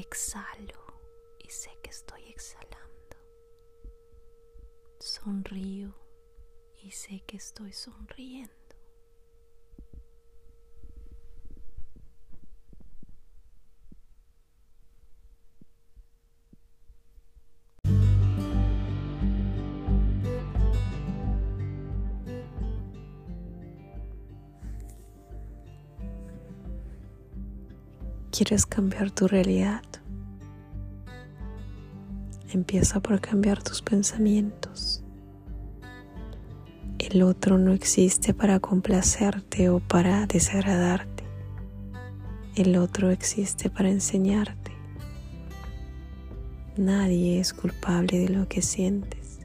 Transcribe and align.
Exhalo 0.00 0.80
y 1.40 1.50
sé 1.50 1.76
que 1.82 1.90
estoy 1.90 2.22
exhalando. 2.28 3.16
Sonrío 5.00 5.92
y 6.80 6.92
sé 6.92 7.20
que 7.26 7.36
estoy 7.36 7.72
sonriendo. 7.72 8.57
¿Quieres 28.30 28.66
cambiar 28.66 29.10
tu 29.10 29.26
realidad? 29.26 29.82
Empieza 32.52 33.00
por 33.00 33.20
cambiar 33.20 33.62
tus 33.62 33.80
pensamientos. 33.82 35.02
El 36.98 37.22
otro 37.22 37.56
no 37.58 37.72
existe 37.72 38.34
para 38.34 38.60
complacerte 38.60 39.70
o 39.70 39.80
para 39.80 40.26
desagradarte. 40.26 41.24
El 42.54 42.76
otro 42.76 43.10
existe 43.10 43.70
para 43.70 43.88
enseñarte. 43.88 44.72
Nadie 46.76 47.40
es 47.40 47.54
culpable 47.54 48.18
de 48.18 48.28
lo 48.28 48.46
que 48.46 48.60
sientes. 48.62 49.40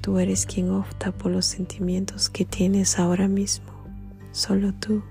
Tú 0.00 0.18
eres 0.18 0.46
quien 0.46 0.70
opta 0.70 1.12
por 1.12 1.30
los 1.30 1.44
sentimientos 1.44 2.30
que 2.30 2.44
tienes 2.44 2.98
ahora 2.98 3.28
mismo. 3.28 3.72
Solo 4.32 4.72
tú. 4.72 5.02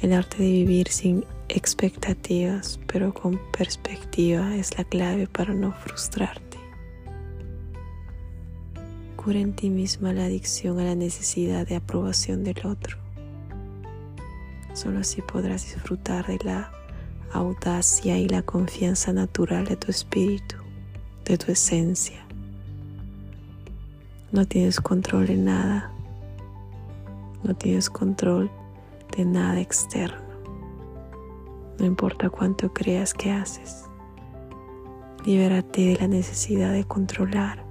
El 0.00 0.12
arte 0.12 0.38
de 0.38 0.50
vivir 0.50 0.88
sin 0.88 1.24
expectativas, 1.48 2.78
pero 2.86 3.12
con 3.12 3.40
perspectiva, 3.50 4.54
es 4.54 4.78
la 4.78 4.84
clave 4.84 5.26
para 5.26 5.54
no 5.54 5.72
frustrarte. 5.72 6.56
Cura 9.16 9.40
en 9.40 9.54
ti 9.54 9.70
misma 9.70 10.12
la 10.12 10.26
adicción 10.26 10.78
a 10.78 10.84
la 10.84 10.94
necesidad 10.94 11.66
de 11.66 11.74
aprobación 11.74 12.44
del 12.44 12.64
otro. 12.64 12.96
Solo 14.72 15.00
así 15.00 15.20
podrás 15.20 15.64
disfrutar 15.64 16.28
de 16.28 16.38
la 16.44 16.70
audacia 17.32 18.18
y 18.18 18.28
la 18.28 18.42
confianza 18.42 19.12
natural 19.12 19.66
de 19.66 19.74
tu 19.74 19.90
espíritu, 19.90 20.56
de 21.24 21.36
tu 21.38 21.50
esencia. 21.50 22.24
No 24.30 24.46
tienes 24.46 24.80
control 24.80 25.26
de 25.26 25.36
nada. 25.36 25.90
No 27.42 27.56
tienes 27.56 27.90
control 27.90 28.48
de 29.16 29.24
nada 29.24 29.60
externo. 29.60 30.28
No 31.78 31.86
importa 31.86 32.28
cuánto 32.28 32.72
creas 32.72 33.14
que 33.14 33.30
haces. 33.30 33.84
Libérate 35.24 35.86
de 35.86 35.96
la 35.96 36.08
necesidad 36.08 36.72
de 36.72 36.84
controlar. 36.84 37.64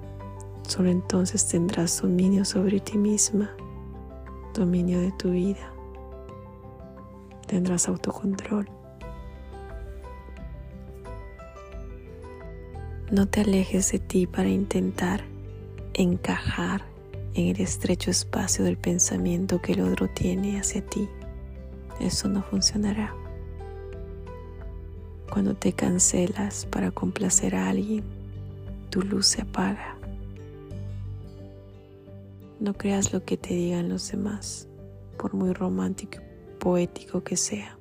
Solo 0.66 0.90
entonces 0.90 1.48
tendrás 1.48 2.02
dominio 2.02 2.46
sobre 2.46 2.80
ti 2.80 2.98
misma, 2.98 3.52
dominio 4.54 5.00
de 5.02 5.12
tu 5.12 5.32
vida. 5.32 5.74
Tendrás 7.48 7.88
autocontrol. 7.88 8.70
No 13.12 13.28
te 13.28 13.42
alejes 13.42 13.92
de 13.92 14.00
ti 14.00 14.28
para 14.28 14.50
intentar 14.50 15.24
encajar 15.94 16.84
en 17.34 17.48
el 17.48 17.62
estrecho 17.62 18.12
espacio 18.12 18.66
del 18.66 18.78
pensamiento 18.78 19.62
que 19.62 19.74
el 19.74 19.82
otro 19.82 20.10
tiene 20.10 20.60
hacia 20.60 20.86
ti 20.86 21.10
eso 22.00 22.28
no 22.28 22.44
funcionará. 22.44 23.14
Cuando 25.32 25.56
te 25.56 25.74
cancelas 25.74 26.66
para 26.66 26.92
complacer 26.92 27.56
a 27.56 27.70
alguien, 27.70 28.04
tu 28.90 29.02
luz 29.02 29.28
se 29.28 29.42
apaga. 29.42 29.98
No 32.60 32.74
creas 32.74 33.14
lo 33.14 33.24
que 33.24 33.38
te 33.38 33.54
digan 33.54 33.90
los 33.90 34.12
demás, 34.12 34.68
por 35.18 35.34
muy 35.34 35.54
romántico 35.54 36.20
y 36.20 36.60
poético 36.60 37.24
que 37.24 37.38
sea. 37.38 37.78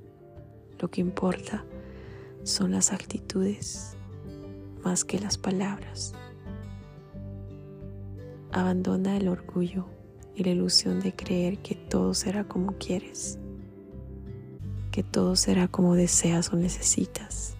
Lo 0.78 0.88
que 0.88 1.00
importa 1.00 1.64
son 2.42 2.72
las 2.72 2.92
actitudes 2.92 3.96
más 4.84 5.04
que 5.04 5.18
las 5.18 5.38
palabras. 5.38 6.14
Abandona 8.52 9.16
el 9.16 9.28
orgullo 9.28 9.86
y 10.34 10.44
la 10.44 10.50
ilusión 10.50 11.00
de 11.00 11.14
creer 11.14 11.58
que 11.58 11.74
todo 11.74 12.12
será 12.12 12.44
como 12.44 12.72
quieres 12.78 13.38
que 14.96 15.02
todo 15.02 15.36
será 15.36 15.68
como 15.68 15.94
deseas 15.94 16.54
o 16.54 16.56
necesitas. 16.56 17.54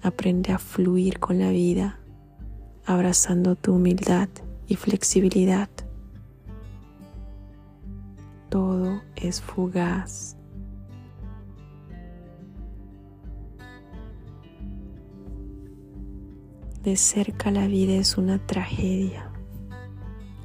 Aprende 0.00 0.52
a 0.52 0.60
fluir 0.60 1.18
con 1.18 1.40
la 1.40 1.50
vida, 1.50 1.98
abrazando 2.86 3.56
tu 3.56 3.74
humildad 3.74 4.28
y 4.68 4.76
flexibilidad. 4.76 5.68
Todo 8.48 9.02
es 9.16 9.40
fugaz. 9.40 10.36
De 16.84 16.96
cerca 16.96 17.50
la 17.50 17.66
vida 17.66 17.94
es 17.94 18.16
una 18.16 18.38
tragedia 18.38 19.32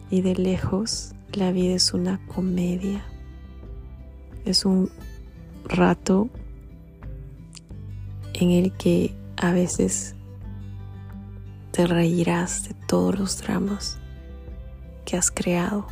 y 0.09 0.21
de 0.21 0.33
lejos 0.33 1.13
la 1.31 1.51
vida 1.51 1.75
es 1.75 1.93
una 1.93 2.25
comedia. 2.25 3.05
Es 4.45 4.65
un 4.65 4.89
rato 5.65 6.29
en 8.33 8.51
el 8.51 8.71
que 8.73 9.15
a 9.37 9.51
veces 9.51 10.15
te 11.71 11.87
reirás 11.87 12.67
de 12.67 12.75
todos 12.87 13.17
los 13.17 13.41
dramas 13.41 13.97
que 15.05 15.17
has 15.17 15.31
creado. 15.31 15.87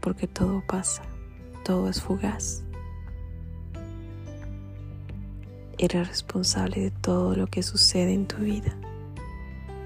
Porque 0.00 0.26
todo 0.26 0.62
pasa, 0.66 1.02
todo 1.64 1.88
es 1.88 2.00
fugaz. 2.00 2.62
Eres 5.78 6.08
responsable 6.08 6.80
de 6.80 6.90
todo 6.90 7.34
lo 7.34 7.46
que 7.46 7.62
sucede 7.62 8.12
en 8.12 8.26
tu 8.26 8.36
vida. 8.36 8.76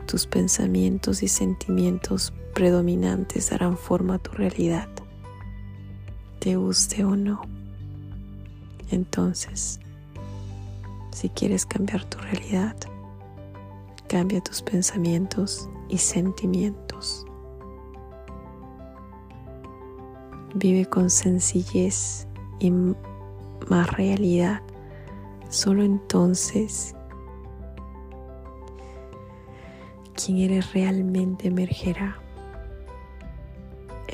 Tus 0.07 0.27
pensamientos 0.27 1.23
y 1.23 1.29
sentimientos 1.29 2.33
predominantes 2.53 3.51
darán 3.51 3.77
forma 3.77 4.15
a 4.15 4.19
tu 4.19 4.33
realidad 4.33 4.89
te 6.45 6.57
guste 6.57 7.03
o 7.03 7.17
no. 7.17 7.41
Entonces, 8.91 9.81
si 11.11 11.31
quieres 11.31 11.65
cambiar 11.65 12.05
tu 12.05 12.19
realidad, 12.19 12.77
cambia 14.09 14.43
tus 14.43 14.61
pensamientos 14.61 15.71
y 15.89 15.97
sentimientos. 15.97 17.25
Vive 20.55 20.85
con 20.85 21.09
sencillez 21.09 22.29
y 22.61 22.71
más 22.71 23.91
realidad. 23.97 24.61
Solo 25.49 25.83
entonces 25.83 26.95
quien 30.15 30.41
eres 30.41 30.75
realmente 30.75 31.49
emergerá. 31.49 32.19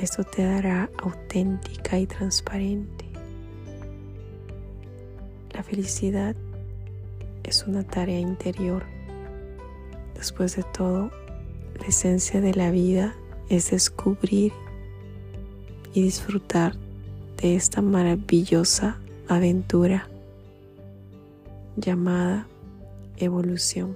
Esto 0.01 0.23
te 0.23 0.43
dará 0.43 0.89
auténtica 0.97 1.99
y 1.99 2.07
transparente. 2.07 3.05
La 5.53 5.61
felicidad 5.61 6.35
es 7.43 7.67
una 7.67 7.83
tarea 7.83 8.19
interior. 8.19 8.83
Después 10.15 10.55
de 10.55 10.63
todo, 10.63 11.11
la 11.79 11.85
esencia 11.85 12.41
de 12.41 12.55
la 12.55 12.71
vida 12.71 13.15
es 13.47 13.69
descubrir 13.69 14.51
y 15.93 16.01
disfrutar 16.01 16.73
de 17.37 17.55
esta 17.55 17.83
maravillosa 17.83 18.97
aventura 19.27 20.09
llamada 21.75 22.47
evolución. 23.17 23.95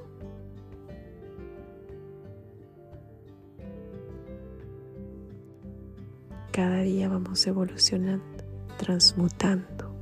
Cada 6.56 6.80
día 6.84 7.10
vamos 7.10 7.46
evolucionando, 7.48 8.46
transmutando. 8.78 9.94